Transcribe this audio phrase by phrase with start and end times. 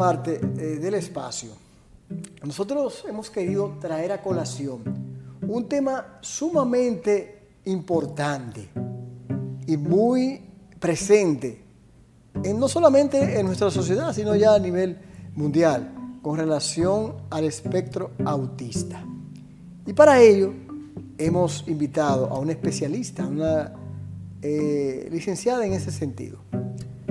[0.00, 1.50] parte eh, del espacio,
[2.42, 4.80] nosotros hemos querido traer a colación
[5.46, 8.66] un tema sumamente importante
[9.66, 10.40] y muy
[10.78, 11.62] presente,
[12.42, 14.96] en, no solamente en nuestra sociedad, sino ya a nivel
[15.36, 15.92] mundial,
[16.22, 19.04] con relación al espectro autista.
[19.86, 20.54] Y para ello
[21.18, 23.74] hemos invitado a una especialista, una
[24.40, 26.38] eh, licenciada en ese sentido.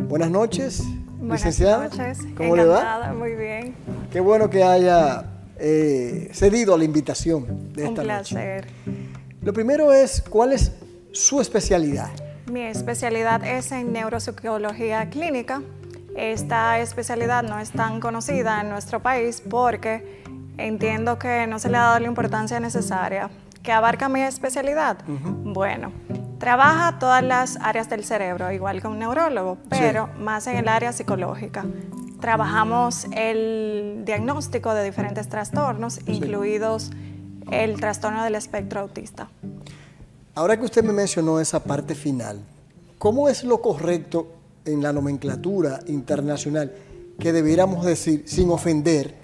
[0.07, 0.81] Buenas noches,
[1.29, 1.83] Buenas licenciada.
[1.89, 2.19] noches.
[2.35, 3.13] ¿Cómo le va?
[3.13, 3.75] Muy bien.
[4.11, 5.23] Qué bueno que haya
[5.59, 8.65] eh, cedido a la invitación de Un esta placer.
[8.65, 9.09] noche.
[9.43, 10.71] Lo primero es, ¿cuál es
[11.11, 12.09] su especialidad?
[12.51, 15.61] Mi especialidad es en neuropsicología clínica.
[16.17, 20.23] Esta especialidad no es tan conocida en nuestro país porque
[20.57, 23.29] entiendo que no se le ha dado la importancia necesaria.
[23.61, 24.97] ¿Qué abarca mi especialidad?
[25.05, 25.91] Bueno,
[26.39, 30.91] trabaja todas las áreas del cerebro, igual que un neurólogo, pero más en el área
[30.93, 31.65] psicológica.
[32.19, 36.91] Trabajamos el diagnóstico de diferentes trastornos, incluidos
[37.51, 39.29] el trastorno del espectro autista.
[40.35, 42.41] Ahora que usted me mencionó esa parte final,
[42.97, 44.33] ¿cómo es lo correcto
[44.65, 46.73] en la nomenclatura internacional
[47.19, 49.15] que debiéramos decir, sin ofender,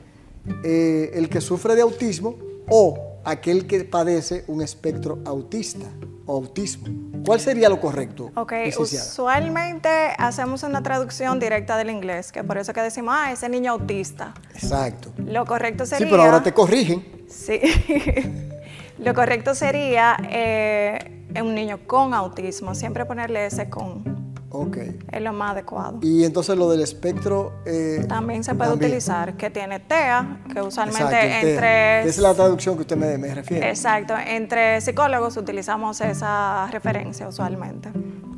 [0.64, 2.36] eh, el que sufre de autismo
[2.70, 5.88] o aquel que padece un espectro autista
[6.26, 6.88] o autismo?
[7.26, 8.32] ¿Cuál sería lo correcto?
[8.36, 9.06] Ok, licenciada?
[9.06, 13.72] usualmente hacemos una traducción directa del inglés, que por eso que decimos, ah, ese niño
[13.72, 14.34] autista.
[14.54, 15.12] Exacto.
[15.18, 16.06] Lo correcto sería...
[16.06, 17.04] Sí, pero ahora te corrigen.
[17.28, 17.60] Sí.
[19.00, 24.15] lo correcto sería eh, un niño con autismo, siempre ponerle ese con,
[24.60, 24.78] Ok.
[25.12, 26.00] es lo más adecuado.
[26.02, 27.54] Y entonces lo del espectro...
[27.66, 28.90] eh, También se puede también.
[28.92, 31.52] utilizar que tiene TEA, que usualmente Exacto, el TEA.
[31.52, 32.00] entre...
[32.02, 33.70] Esa es la traducción que usted me, me refiere.
[33.70, 37.90] Exacto, entre psicólogos utilizamos esa referencia usualmente.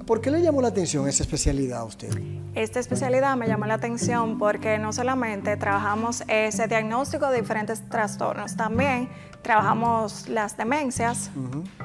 [0.05, 2.09] ¿Por qué le llamó la atención esa especialidad a usted?
[2.55, 8.55] Esta especialidad me llamó la atención porque no solamente trabajamos ese diagnóstico de diferentes trastornos,
[8.55, 9.09] también
[9.41, 11.29] trabajamos las demencias,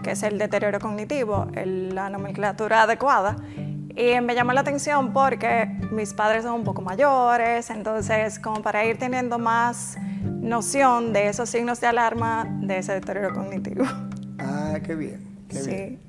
[0.02, 3.36] que es el deterioro cognitivo, el- la nomenclatura adecuada.
[3.96, 8.84] Y me llamó la atención porque mis padres son un poco mayores, entonces como para
[8.86, 13.84] ir teniendo más noción de esos signos de alarma de ese deterioro cognitivo.
[14.44, 15.20] Ah, qué bien.
[15.48, 15.70] Qué Sí.
[15.70, 16.00] bien.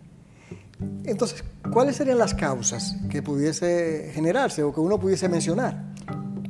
[1.06, 5.78] Entonces, ¿cuáles serían las causas que pudiese generarse o que uno pudiese mencionar?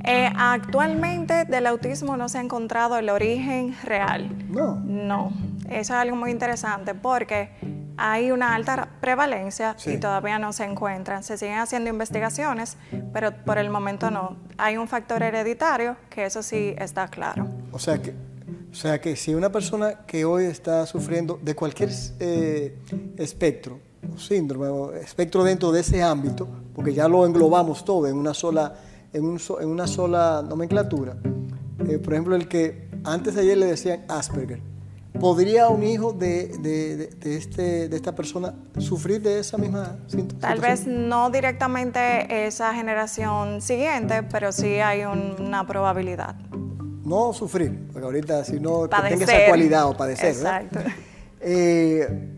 [0.06, 4.30] Eh, actualmente del autismo no se ha encontrado el origen real.
[4.50, 4.76] No.
[4.86, 5.34] No,
[5.66, 7.50] eso es algo muy interesante porque
[7.98, 9.92] hay una alta prevalencia Sí.
[9.92, 11.24] y todavía no se encuentran.
[11.24, 12.78] Se siguen haciendo investigaciones,
[13.14, 14.36] pero por el momento no.
[14.58, 17.48] Hay un factor hereditario que eso sí está claro.
[17.72, 18.12] O sea que,
[18.72, 21.90] o sea que si una persona que hoy está sufriendo de cualquier
[22.20, 22.78] eh,
[23.18, 23.80] espectro,
[24.14, 28.34] o síndrome, o espectro dentro de ese ámbito, porque ya lo englobamos todo en una
[28.34, 28.74] sola,
[29.14, 31.16] en un so- en una sola nomenclatura.
[31.88, 34.60] Eh, por ejemplo, el que antes de ayer le decían Asperger.
[35.19, 39.97] ¿Podría un hijo de, de- de- de este, de esta persona sufrir de esa misma
[40.07, 40.41] síntoma?
[40.41, 46.35] Tal vez no directamente esa generación siguiente, pero sí hay un- una probabilidad.
[47.06, 50.35] No sufrir, porque ahorita si no que tenga esa cualidad o padecer.
[50.35, 50.62] ¿verdad?
[50.63, 50.90] Exacto.
[51.41, 52.30] Eh,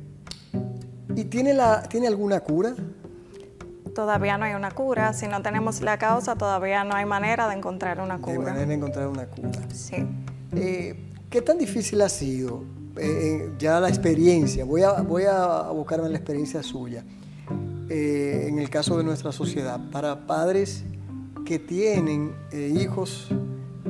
[1.15, 2.73] ¿Y tiene, la, tiene alguna cura?
[3.93, 5.13] Todavía no hay una cura.
[5.13, 8.49] Si no tenemos la causa, todavía no hay manera de encontrar una De cura.
[8.49, 9.51] manera de encontrar una cura.
[9.73, 10.05] Sí.
[10.53, 11.04] Eh,
[11.35, 12.63] ¿Qué tan difícil ha sido
[12.97, 14.63] eh, ya la experiencia?
[14.63, 17.03] Voy a, voy a buscarme la experiencia suya.
[17.89, 20.85] eh, en el caso de nuestra sociedad, para padres
[21.45, 23.27] que tienen eh, hijos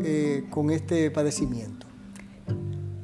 [0.04, 1.86] eh, con este padecimiento.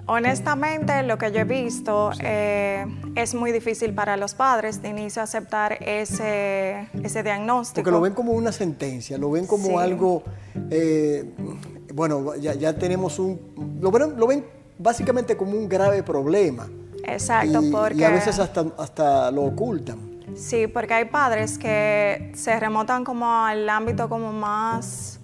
[0.07, 2.83] Honestamente, lo que yo he visto eh,
[3.15, 7.75] es muy difícil para los padres de inicio aceptar ese, ese diagnóstico.
[7.83, 9.75] Porque lo ven como una sentencia, lo ven como Sí.
[9.75, 10.23] algo,
[10.71, 11.31] eh,
[11.93, 14.45] bueno, ya, ya tenemos un, lo ven, lo ven
[14.77, 16.67] básicamente como un grave problema.
[17.03, 19.97] Exacto, y, y porque a veces hasta, hasta lo ocultan.
[20.35, 25.19] sí, porque hay padres que se remontan como al ámbito como más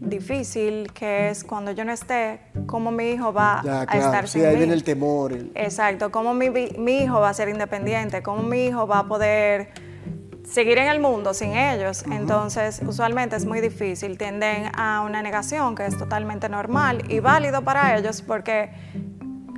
[0.00, 4.28] difícil, que es cuando yo no esté, cómo mi hijo va Ya, a claro, estar
[4.28, 4.58] sí, sin ahí mí.
[4.58, 5.32] viene el temor.
[5.32, 9.08] el- Exacto, cómo mi, mi hijo va a ser independiente, cómo mi hijo va a
[9.08, 9.70] poder
[10.44, 12.04] seguir en el mundo sin ellos.
[12.10, 17.62] Entonces, usualmente es muy difícil, tienden a una negación que es totalmente normal y válido
[17.62, 18.70] para ellos porque,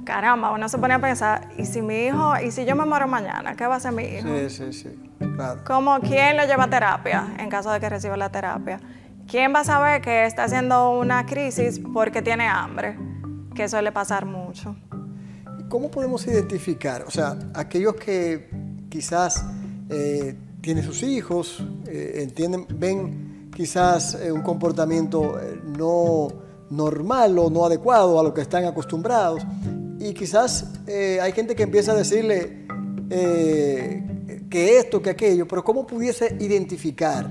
[0.05, 3.07] caramba, uno se pone a pensar, ¿y si mi hijo, y si yo me muero
[3.09, 4.29] mañana, qué va a hacer mi hijo?
[4.29, 5.61] Sí, sí, sí, claro.
[5.67, 8.81] ¿Cómo, ¿Quién lo lleva a terapia en caso de que reciba la terapia?
[9.29, 12.97] ¿Quién va a saber que está haciendo una crisis porque tiene hambre?
[13.55, 14.77] Que suele pasar mucho.
[15.69, 17.03] ¿Cómo podemos identificar?
[17.03, 18.49] O sea, aquellos que
[18.89, 19.45] quizás
[19.91, 26.27] eh, tienen sus hijos, eh, entienden, ven quizás eh, un comportamiento eh, no
[26.71, 29.47] normal o no adecuado a lo que están acostumbrados.
[30.01, 32.67] Y quizás hay gente que empieza a decirle
[33.09, 37.31] que esto, que aquello, pero ¿cómo pudiese identificar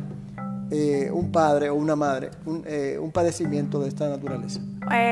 [1.13, 4.61] un padre o una madre un, padecimiento de esta naturaleza?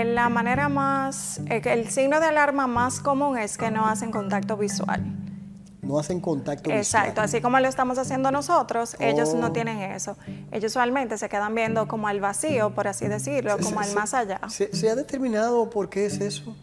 [0.05, 5.12] la manera más, el signo de alarma más común es que no hacen contacto visual
[5.83, 6.79] no hacen contacto visual.
[6.79, 9.51] Exacto, así como lo estamos haciendo nosotros, ellos no oh.
[9.51, 10.17] tienen eso.
[10.51, 14.39] Ellos usualmente se quedan viendo como al vacío, por así decirlo, como al más allá.
[14.49, 16.55] ¿se, ha determinado por qué es eso?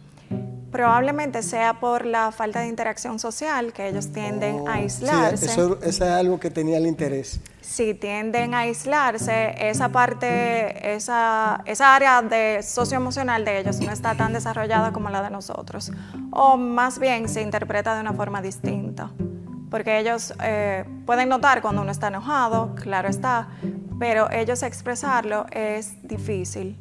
[0.71, 5.45] Probablemente sea por la falta de interacción social, que ellos tienden a oh, aislarse.
[5.45, 7.41] eso, es algo que tenía el interés.
[7.59, 14.15] Si tienden a aislarse, esa parte, esa, esa área de socioemocional de ellos no está
[14.15, 15.91] tan desarrollada como la de nosotros.
[16.31, 19.11] O más bien se interpreta de una forma distinta.
[19.69, 23.49] Porque ellos eh, pueden notar cuando uno está enojado, claro está,
[23.99, 26.77] pero ellos expresarlo es difícil.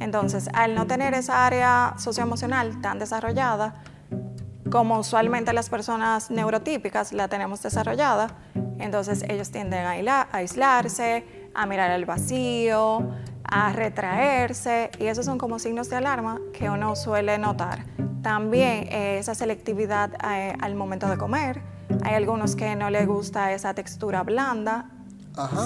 [0.00, 3.74] Entonces, al no tener esa área socioemocional tan desarrollada,
[4.70, 8.28] como usualmente las personas neurotípicas la tenemos desarrollada,
[8.78, 13.10] entonces ellos tienden a aislarse, a mirar al vacío,
[13.44, 17.84] a retraerse, y esos son como signos de alarma que uno suele notar.
[18.22, 21.60] También eh, esa selectividad eh, al momento de comer.
[22.04, 24.86] Hay algunos que no les gusta esa textura blanda,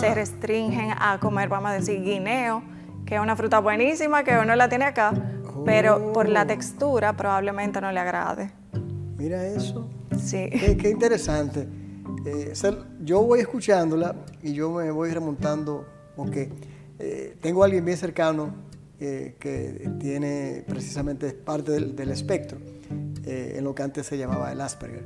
[0.01, 2.74] se restringen a comer, vamos a decir, guineo
[3.07, 5.13] que es una fruta buenísima, que uno la tiene acá,
[5.65, 6.47] pero por la oh.
[6.47, 8.51] textura probablemente no le agrade.
[9.17, 9.89] Mira eso.
[10.19, 10.49] Sí.
[10.51, 11.69] Qué, interesante.
[12.27, 12.53] Eh,
[13.03, 15.87] yo voy escuchándola y yo me voy remontando,
[16.17, 16.51] porque
[16.99, 18.55] eh, tengo a alguien bien cercano
[19.01, 22.59] eh, que tiene precisamente parte del, espectro,
[23.27, 25.05] en lo que antes se llamaba el Asperger.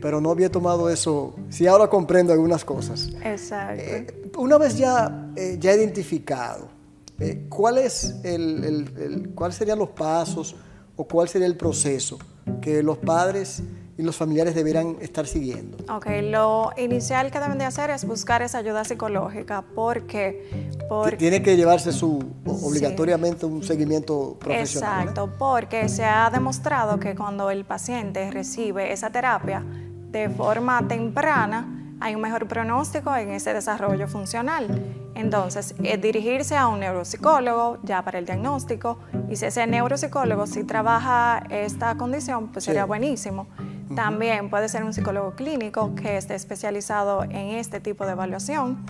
[0.00, 3.10] pero no había tomado eso, sí ahora comprendo algunas cosas.
[3.24, 4.40] Exacto.
[4.40, 6.75] una vez ya, ya identificado,
[7.18, 10.54] eh, ¿cuál, es el, ¿Cuáles serían los pasos
[10.96, 12.18] o cuál sería el proceso
[12.60, 13.62] que los padres
[13.98, 15.78] y los familiares deberán estar siguiendo?
[15.92, 20.76] Ok, lo inicial que deben de hacer es buscar esa ayuda psicológica porque...
[20.88, 25.08] porque Tiene que llevarse su obligatoriamente un seguimiento profesional.
[25.08, 29.64] Exacto, porque se ha demostrado que cuando el paciente recibe esa terapia
[30.10, 34.66] de forma temprana, hay un mejor pronóstico en ese desarrollo funcional.
[35.14, 38.98] Entonces, eh, dirigirse a un neuropsicólogo ya para el diagnóstico
[39.30, 43.46] y si ese neuropsicólogo sí trabaja esta condición, pues sería buenísimo.
[43.94, 48.84] También puede ser un psicólogo clínico que esté especializado en este tipo de evaluación,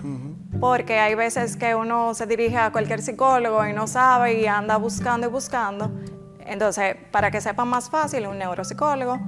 [0.59, 4.77] porque hay veces que uno se dirige a cualquier psicólogo y no sabe y anda
[4.77, 5.91] buscando y buscando.
[6.39, 9.19] Entonces, para que sepa más fácil, un neuropsicólogo,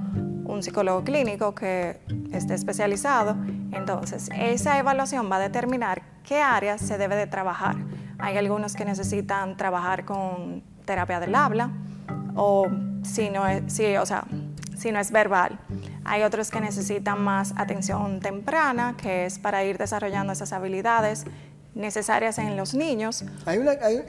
[0.44, 2.00] un psicólogo clínico que
[2.32, 3.36] esté especializado.
[3.72, 7.76] Entonces, esa evaluación va a determinar qué áreas se debe de trabajar.
[8.18, 11.70] Hay algunos que necesitan trabajar con terapia del habla
[12.34, 12.68] o
[13.02, 15.58] si no es, verbal.
[16.04, 21.24] Hay otros que necesitan más atención temprana, que es para ir desarrollando esas habilidades
[21.74, 23.24] necesarias en los niños.
[23.44, 24.02] Hay una, hay,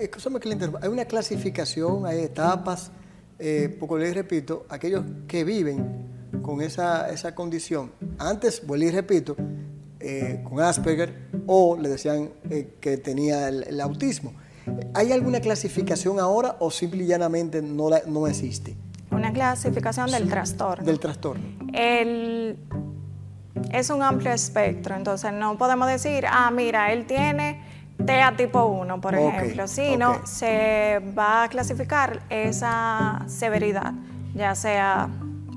[0.81, 2.92] hay una clasificación, hay etapas,
[3.38, 9.36] eh, poco les repito, aquellos que viven con esa, esa condición, antes, vuelvo y repito,
[10.00, 14.34] eh, con Asperger o le decían eh, que tenía el, autismo.
[14.94, 18.75] ¿Hay alguna clasificación ahora o simple y llanamente no, no existe?
[19.12, 20.86] Una clasificación del trastorno.
[20.86, 21.44] Del trastorno.
[21.74, 22.58] El,
[23.72, 27.62] es un amplio espectro, entonces no podemos decir, ah, mira, él tiene
[28.05, 33.94] TEA tipo 1, por ejemplo, sino se va a clasificar esa severidad,
[34.34, 35.10] ya sea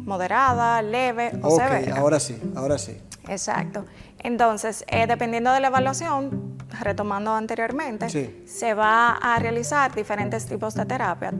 [0.04, 2.00] moderada, leve o okay, severa.
[2.00, 3.00] Ahora sí, ahora sí.
[3.28, 3.84] Exacto.
[4.18, 8.08] Entonces, eh, dependiendo de la evaluación, retomando anteriormente,
[8.46, 11.32] se va a realizar diferentes tipos de terapia.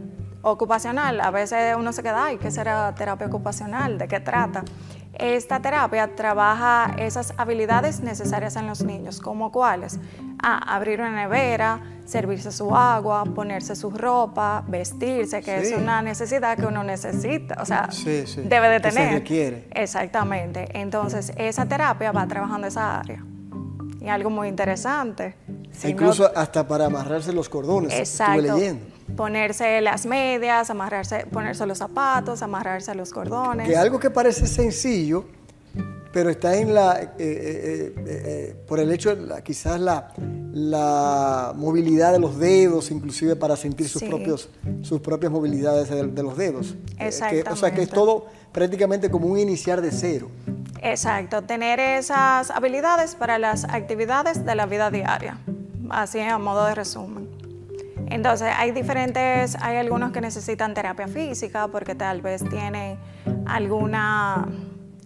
[0.43, 3.97] Ocupacional, a veces uno se queda, ay, ¿qué será terapia ocupacional?
[3.97, 4.63] ¿De qué trata?
[5.15, 9.99] Esta terapia trabaja esas habilidades necesarias en los niños, como cuáles?
[10.43, 16.57] Ah, abrir una nevera, servirse su agua, ponerse su ropa, vestirse, que es una necesidad
[16.57, 17.89] que uno necesita, o sea,
[18.37, 19.09] debe de tener.
[19.09, 19.69] se requiere.
[19.73, 20.69] Exactamente.
[20.79, 23.25] Entonces, esa terapia va trabajando esa área.
[24.01, 25.35] Y algo muy interesante.
[25.85, 27.95] incluso hasta para amarrarse los cordones.
[27.95, 28.41] Exacto.
[28.41, 33.69] Estuve leyendo ponerse las medias, amarrarse, ponerse los zapatos, amarrarse los cordones.
[33.69, 35.25] Que algo que parece sencillo,
[36.15, 40.13] pero está en la, eh, eh, eh, por el hecho, quizás la,
[40.53, 44.49] la movilidad de los dedos, inclusive para sentir sus, propios,
[44.83, 46.77] sus propias movilidades de, los dedos.
[47.01, 47.51] Exactamente.
[47.51, 50.31] o sea que es todo prácticamente como un iniciar de cero.
[50.81, 55.39] Exacto, tener esas habilidades para las actividades de la vida diaria
[55.91, 57.29] así a modo de resumen.
[58.07, 62.99] Entonces, hay diferentes, hay algunos que necesitan terapia física porque tal vez tienen
[63.47, 64.47] alguna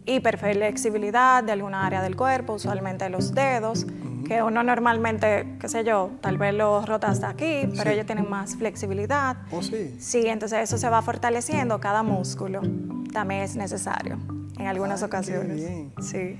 [0.08, 3.86] hiperflexibilidad de alguna área del cuerpo, usualmente los dedos,
[4.26, 8.28] que uno normalmente, qué sé yo, tal vez los rota hasta aquí, pero ellos tienen
[8.28, 9.36] más flexibilidad.
[9.50, 9.96] ¿Oh, sí?
[9.98, 12.60] Sí, entonces eso se va fortaleciendo, cada músculo
[13.12, 14.18] también es necesario
[14.58, 15.56] en algunas ocasiones.
[15.56, 15.92] bien.
[16.00, 16.38] Sí.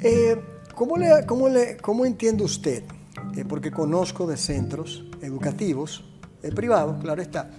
[0.00, 0.40] Eh,
[0.74, 2.84] ¿cómo, le, cómo, le, ¿Cómo entiende usted?
[3.36, 6.04] Eh, porque conozco de centros educativos,
[6.42, 7.50] eh, privados, claro está,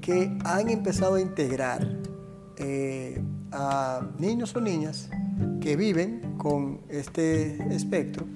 [0.00, 1.86] que han empezado a integrar
[3.52, 5.08] a niños o niñas
[5.60, 8.26] que viven con este espectro,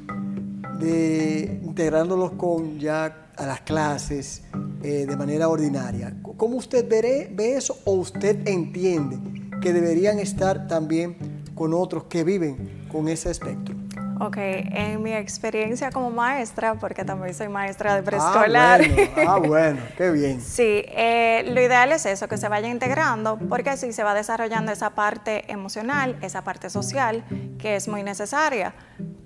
[0.79, 4.43] de integrándolos con ya a las clases
[4.83, 6.17] eh, de manera ordinaria.
[6.37, 9.19] ¿Cómo usted ve eso o usted entiende
[9.61, 11.17] que deberían estar también
[11.55, 13.72] con otros que viven con ese espectro?
[14.25, 18.81] Ok, en mi experiencia como maestra, porque también soy maestra de preescolar.
[18.81, 20.41] Ah, bueno, ah, bueno, qué bien.
[20.53, 24.71] Sí, eh, lo ideal es eso, que se vaya integrando, porque así se va desarrollando
[24.71, 27.25] esa parte emocional, esa parte social,
[27.59, 28.75] que es muy necesaria.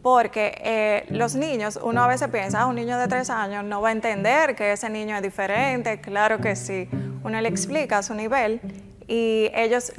[0.01, 3.83] Porque eh, los niños, uno a veces piensa, ah, un niño de tres años no
[3.83, 6.01] va a entender que ese niño es diferente.
[6.01, 6.89] Claro que sí.
[7.23, 8.63] Uno le explica a su nivel
[9.09, 9.93] y ellos,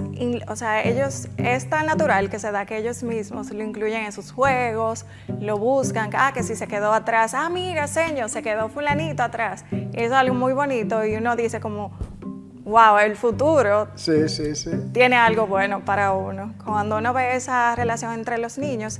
[0.47, 4.11] o sea, ellos es tan natural que se da que ellos mismos lo incluyen en
[4.11, 5.05] sus juegos,
[5.39, 9.63] lo buscan, ah, que si se quedó atrás, ah, mira, señor, se quedó fulanito atrás.
[9.71, 11.97] Y eso es algo muy bonito y uno dice como,
[12.65, 14.71] wow, el futuro Sí, sí, sí.
[14.91, 16.53] tiene algo bueno para uno.
[16.65, 18.99] Cuando uno ve esa relación entre los niños,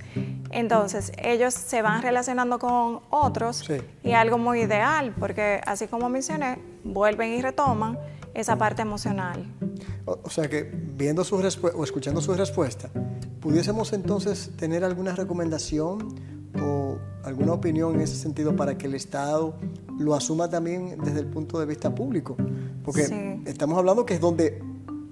[0.51, 3.69] entonces ellos se van relacionando con otros
[4.03, 7.99] y algo muy ideal, porque así como mencioné, vuelven y retoman
[8.33, 9.45] esa parte emocional.
[10.07, 10.63] O, o sea que
[10.97, 12.89] viendo su o escuchando su respuesta,
[13.41, 16.15] pudiésemos entonces tener alguna recomendación
[16.59, 19.53] o alguna opinión en ese sentido para que el Estado
[19.99, 22.35] lo asuma también desde el punto de vista público,
[22.83, 23.41] porque Sí.
[23.45, 24.61] estamos hablando que es donde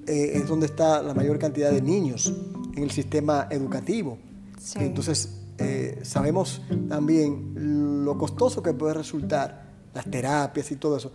[0.07, 2.31] eh, es donde está la mayor cantidad de niños
[2.75, 4.17] en el sistema educativo.
[4.59, 4.79] Sí.
[4.81, 11.11] Entonces eh, sabemos también lo costoso que puede resultar las terapias y todo eso.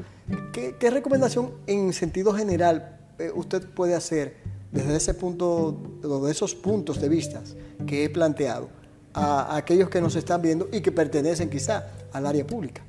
[0.52, 3.00] ¿Qué, qué recomendación en sentido general
[3.34, 4.36] usted puede hacer
[4.72, 5.72] desde ese punto,
[6.22, 7.40] de esos puntos de vista
[7.86, 8.68] que he planteado
[9.12, 12.82] a, a aquellos que nos están viendo y que pertenecen quizá al área pública?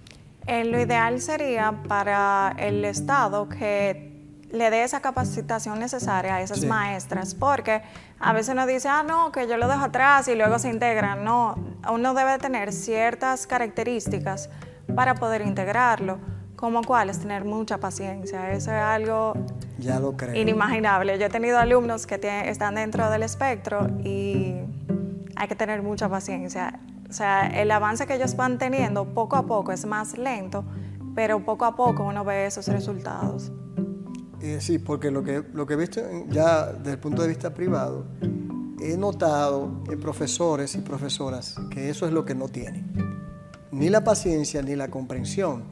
[0.48, 4.10] Eh, lo ideal sería para el Estado que
[4.52, 6.66] le dé esa capacitación necesaria a esas Sí.
[6.68, 7.82] maestras, porque
[8.20, 11.24] a veces uno dice, ah, no, que yo lo dejo atrás y luego se integran.
[11.24, 11.56] No,
[11.92, 14.50] uno debe tener ciertas características
[14.94, 16.18] para poder integrarlo,
[16.62, 18.52] como cuáles, tener mucha paciencia.
[18.54, 19.34] Eso es algo
[19.80, 20.36] Ya lo creo.
[20.40, 21.18] inimaginable.
[21.20, 24.54] Yo he tenido alumnos que tienen- están dentro del espectro y
[25.36, 26.80] hay que tener mucha paciencia.
[27.10, 30.64] O sea, el avance que ellos van teniendo poco a poco es más lento,
[31.16, 33.52] pero poco a poco uno ve esos resultados.
[34.40, 36.00] Eh, sí, porque lo que, lo que he visto
[36.30, 38.06] ya desde el punto de vista privado,
[38.80, 42.86] he notado en profesores y profesoras que eso es lo que no tienen.
[43.72, 45.64] Ni la paciencia ni la comprensión.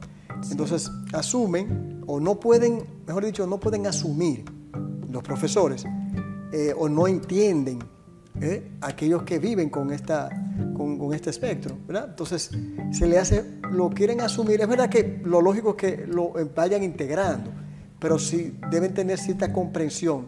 [0.50, 4.44] Entonces asumen o no pueden, mejor dicho, no pueden asumir
[5.10, 5.84] los profesores
[6.52, 7.78] eh, o no entienden
[8.40, 8.72] ¿eh?
[8.80, 10.28] aquellos que viven con, esta,
[10.76, 11.76] con, este espectro.
[11.88, 12.50] Entonces
[12.92, 14.60] se le hace, lo quieren asumir.
[14.60, 17.50] Es verdad que lo lógico es que lo vayan integrando,
[17.98, 20.26] pero sí deben tener cierta comprensión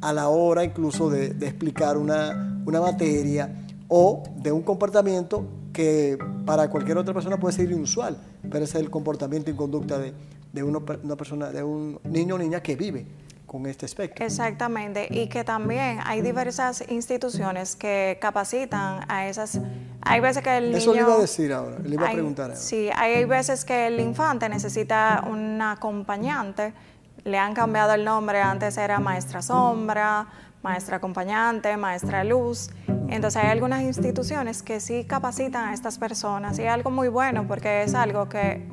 [0.00, 6.18] a la hora incluso de, de explicar una, una materia o de un comportamiento que
[6.44, 8.16] para cualquier otra persona puede ser inusual,
[8.50, 10.12] pero ese es el comportamiento y conducta de,
[10.52, 13.06] de uno- una persona, de un niño o niña que vive
[13.46, 14.24] con este espectro.
[14.24, 19.60] Exactamente, y que también hay diversas instituciones que capacitan a esas...
[20.02, 20.78] Hay veces que el niño...
[20.78, 22.56] Eso le iba a decir ahora, le iba a preguntar ahora.
[22.56, 26.72] Sí, hay veces que el infante necesita un acompañante.
[27.22, 30.26] Le han cambiado el nombre, antes era maestra sombra,
[30.62, 32.70] maestra acompañante, maestra luz.
[33.14, 37.46] Entonces hay algunas instituciones que sí capacitan a estas personas y es algo muy bueno
[37.46, 38.66] porque es algo que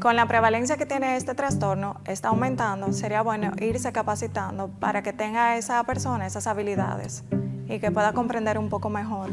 [0.00, 2.92] con la prevalencia que tiene este trastorno está aumentando.
[2.92, 7.22] Sería bueno irse capacitando para que tenga esa persona esas habilidades
[7.68, 9.30] y que pueda comprender un poco mejor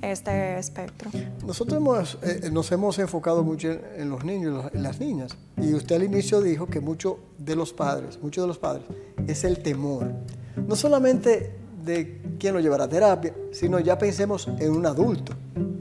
[0.00, 1.12] este espectro.
[1.46, 5.36] Nosotros hemos, eh, nos hemos enfocado mucho en, en los niños y las niñas.
[5.56, 8.84] Y usted al inicio dijo que mucho de los padres, muchos de los padres,
[9.28, 10.10] es el temor.
[10.56, 15.32] No solamente de quién lo llevará a terapia, sino ya pensemos en un adulto.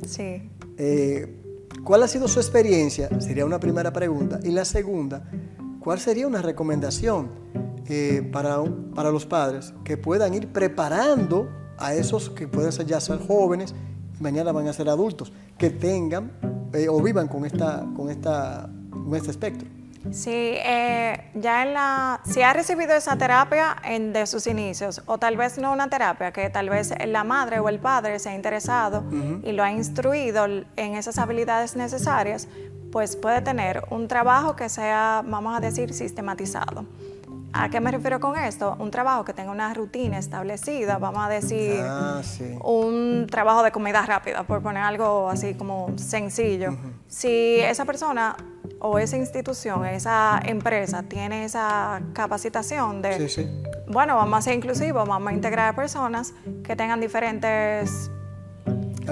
[0.05, 0.49] Sí.
[0.77, 1.37] Eh,
[1.83, 3.09] ¿Cuál ha sido su experiencia?
[3.19, 4.39] Sería una primera pregunta.
[4.43, 5.23] Y la segunda,
[5.79, 7.29] ¿cuál sería una recomendación
[7.87, 8.63] eh, para,
[8.95, 13.73] para los padres que puedan ir preparando a esos que pueden ser ya ser jóvenes
[14.19, 16.31] y mañana van a ser adultos, que tengan
[16.73, 19.67] eh, o vivan con, esta, con, esta, con este espectro.
[20.11, 25.17] Sí, eh, ya en la, si ha recibido esa terapia en, de sus inicios, o
[25.19, 28.35] tal vez no una terapia, que tal vez la madre o el padre se ha
[28.35, 29.03] interesado
[29.43, 32.47] y lo ha instruido en esas habilidades necesarias,
[32.91, 36.85] pues puede tener un trabajo que sea, vamos a decir, sistematizado.
[37.53, 38.77] ¿A qué me refiero con esto?
[38.79, 42.55] Un trabajo que tenga una rutina establecida, vamos a decir, Ah, sí.
[42.63, 46.75] un trabajo de comida rápida, por poner algo así como sencillo.
[47.07, 48.37] Si esa persona
[48.83, 53.63] o esa institución, esa empresa tiene esa capacitación de, Sí, sí.
[53.87, 56.33] bueno, vamos a ser inclusivos, vamos a integrar personas
[56.63, 58.09] que tengan diferentes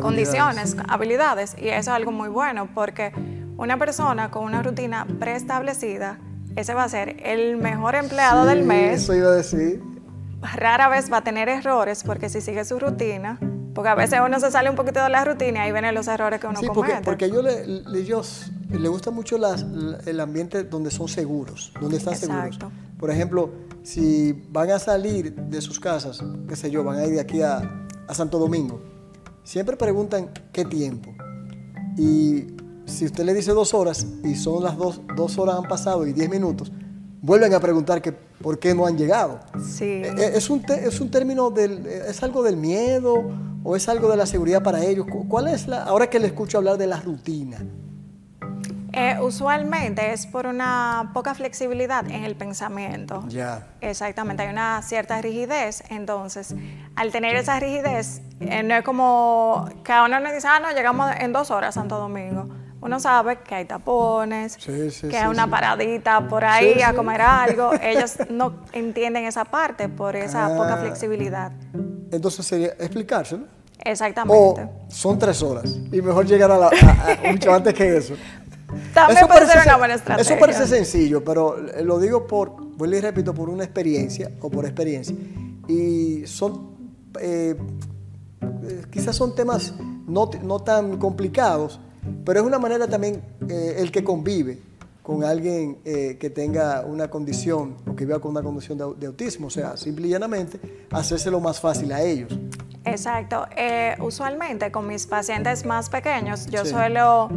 [0.02, 3.12] condiciones, habilidades, y eso es algo muy bueno porque
[3.58, 6.18] una persona con una rutina preestablecida,
[6.56, 9.82] ese va a ser el mejor empleado del mes, Eso iba a decir.
[10.56, 13.38] rara vez va a tener errores porque si sigue su rutina,
[13.76, 16.08] porque a veces uno se sale un poquito de la rutina y ahí vienen los
[16.08, 17.06] errores que uno Sí, porque, comete.
[17.06, 18.04] porque a ellos, le,
[18.78, 19.66] les gusta mucho las-
[20.06, 22.58] el ambiente donde son seguros, donde están seguros.
[23.00, 23.50] Por ejemplo,
[23.84, 27.42] si van a salir de sus casas, qué sé yo, van a ir de aquí
[27.42, 28.82] a, a Santo Domingo,
[29.44, 31.12] siempre preguntan qué tiempo.
[31.98, 32.48] Y
[32.86, 36.14] si usted le dice dos horas y son las dos, dos horas han pasado y
[36.14, 36.72] diez minutos,
[37.22, 39.40] vuelven a preguntar que por qué no han llegado.
[39.62, 39.84] Sí.
[39.86, 43.16] Eh, eh, ¿Es un, te- es un término del, es algo del miedo
[43.64, 45.06] o es algo de la seguridad para ellos?
[45.12, 47.58] Cu- ¿Cuál es la, ahora que le escucho hablar de la rutina?
[49.00, 53.24] Eh, usualmente es por una poca flexibilidad en el pensamiento.
[53.30, 53.68] Ya.
[53.80, 56.54] Exactamente, hay una cierta rigidez, entonces
[56.96, 60.72] al tener esa rigidez, eh, no es como que a uno le dice, ah, no,
[60.74, 62.48] llegamos en dos horas a Santo Domingo.
[62.82, 66.94] Uno sabe que hay tapones, Sí, sí, que sí, hay una paradita por ahí a
[66.94, 67.72] comer algo.
[67.82, 70.78] Ellos no entienden esa parte por esa poca Ah.
[70.78, 71.52] flexibilidad.
[72.12, 73.44] Entonces sería explicárselo.
[73.44, 74.70] O Exactamente.
[74.90, 78.14] son tres horas y mejor llegar a la, a- a- mucho antes que eso.
[78.94, 80.34] También puede parece ser una buena estrategia.
[80.34, 84.66] Eso parece sencillo, pero lo digo por, vuelvo y repito, por una experiencia o por
[84.66, 85.16] experiencia.
[85.68, 86.72] Y son,
[87.20, 87.56] eh,
[88.64, 89.74] eh, quizás son temas
[90.08, 91.80] no, no tan complicados,
[92.26, 94.60] pero es una manera también eh, el que convive
[95.04, 99.08] con alguien eh, que tenga una condición o que viva con una condición de, de
[99.08, 100.60] autismo, o sea, simple y llanamente,
[100.92, 102.38] hacérselo más fácil a ellos.
[102.86, 103.46] Exacto.
[103.56, 106.72] Eh, usualmente con mis pacientes más pequeños, yo Sí.
[106.72, 107.30] suelo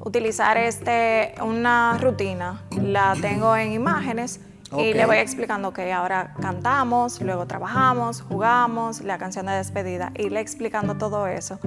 [0.00, 2.62] utilizar este, una rutina.
[2.80, 4.40] La tengo en imágenes
[4.76, 10.30] y le voy explicando que ahora cantamos, luego trabajamos, jugamos, la canción de despedida y
[10.30, 11.58] le explicando todo eso.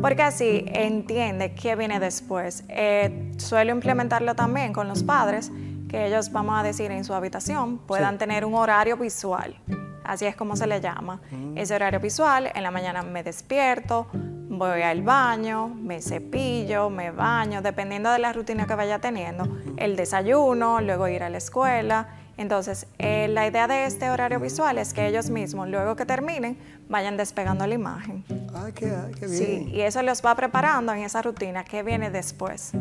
[0.00, 2.64] Porque así entiende qué viene después.
[2.68, 5.50] Eh, suelo implementarlo también con los padres,
[5.88, 8.18] que ellos, vamos a decir, en su habitación puedan Sí.
[8.18, 9.56] tener un horario visual.
[10.04, 11.20] Así es como se le llama.
[11.56, 14.06] Ese horario visual, en la mañana me despierto,
[14.48, 19.46] voy al baño, me cepillo, me baño, dependiendo de la rutina que vaya teniendo.
[19.76, 22.08] El desayuno, luego ir a la escuela.
[22.38, 26.58] Entonces, eh, la idea de este horario visual es que ellos mismos, luego que terminen,
[26.88, 28.24] vayan despegando la imagen.
[28.54, 29.38] Ah, qué, qué bien.
[29.38, 32.72] Sí, y eso los va preparando en esa rutina que viene después.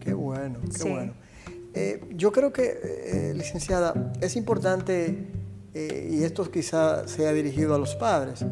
[0.00, 0.88] Qué bueno, qué Sí.
[0.90, 1.12] bueno.
[1.74, 5.26] Eh, yo creo que, eh, licenciada, es importante,
[5.74, 8.44] y esto quizá sea dirigido a los padres,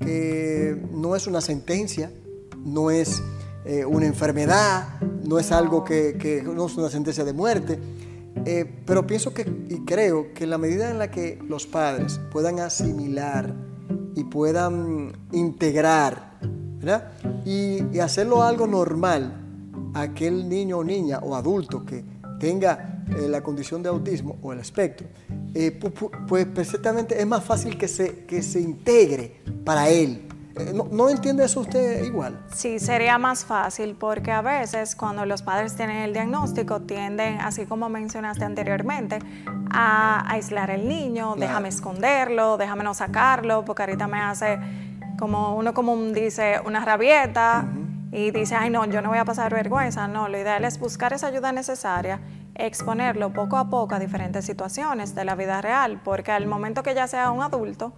[0.00, 2.12] que no es una sentencia,
[2.64, 3.22] no es
[3.64, 7.78] eh, una enfermedad, no es algo que, no es una sentencia de muerte,
[8.44, 12.58] eh, pero pienso que y creo que la medida en la que los padres puedan
[12.60, 13.54] asimilar
[14.14, 16.30] y puedan integrar,
[17.44, 19.40] y hacerlo algo normal,
[19.94, 22.04] aquel niño o niña o adulto que
[22.38, 25.06] tenga eh, la condición de autismo o el espectro,
[25.54, 30.26] eh, pu- pu- pues perfectamente es más fácil que se, que se integre para él.
[30.56, 32.44] Eh, ¿no, ¿No entiende eso usted igual?
[32.54, 37.66] Sí, sería más fácil porque a veces cuando los padres tienen el diagnóstico tienden, así
[37.66, 39.20] como mencionaste anteriormente,
[39.70, 41.40] a aislar al niño, Claro.
[41.48, 44.58] déjame esconderlo, déjame no sacarlo, porque ahorita me hace
[45.18, 47.66] como uno común dice una rabieta
[48.10, 50.08] y dice, ay no, yo no voy a pasar vergüenza.
[50.08, 52.18] No, lo ideal es buscar esa ayuda necesaria,
[52.66, 56.94] exponerlo poco a poco a diferentes situaciones de la vida real, porque al momento que
[56.94, 57.92] ya sea un adulto,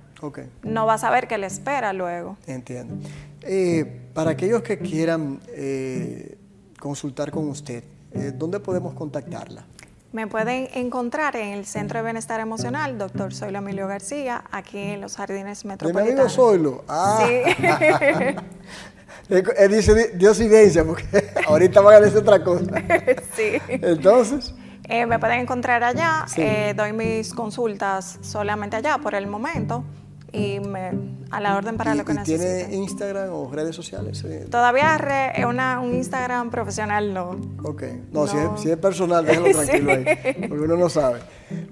[0.63, 2.37] no va a saber qué le espera luego.
[2.47, 2.95] entiendo.
[3.43, 6.39] Eh, para aquellos que quieran eh,
[6.79, 9.65] consultar con usted, eh, ¿dónde podemos contactarla?
[10.13, 15.01] Me pueden encontrar en el Centro de Bienestar Emocional, doctor Zoilo Emilio García, aquí en
[15.01, 16.81] los Jardines De mi amigo Metropolitanos.
[16.87, 18.37] Ah, Sí.
[19.29, 21.05] Él dice di- diosidencia, porque
[21.47, 22.65] ahorita van a decir otra cosa.
[23.37, 23.59] sí.
[23.69, 24.55] Entonces,
[24.89, 26.43] Eh, me pueden encontrar allá, Sí.
[26.43, 29.85] eh, doy mis consultas solamente allá por el momento
[30.33, 30.91] y me,
[31.31, 32.75] a la orden para ¿Y- lo que y ¿Tiene necesiten.
[32.83, 34.25] Instagram o redes sociales?
[34.25, 37.41] Eh, Todavía re- una, un Instagram profesional no.
[37.63, 39.53] Ok, no, Si, es, si es personal, déjalo Sí.
[39.53, 40.05] tranquilo ahí,
[40.49, 41.21] porque uno no sabe.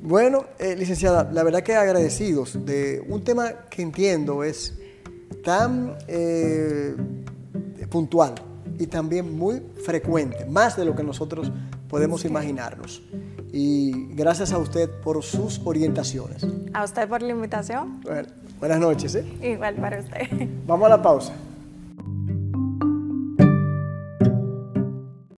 [0.00, 4.78] Bueno, eh, licenciada, la verdad que agradecidos de un tema que entiendo es
[5.44, 6.94] tan eh,
[7.90, 8.34] puntual
[8.78, 11.50] y también muy frecuente, más de lo que nosotros
[11.88, 13.02] podemos imaginarnos.
[13.52, 16.46] Y gracias a usted por sus orientaciones.
[16.72, 18.00] A usted por la invitación.
[18.02, 19.14] Bueno, buenas noches.
[19.16, 19.24] ¿eh?
[19.42, 20.28] Igual para usted.
[20.66, 21.34] Vamos a la pausa.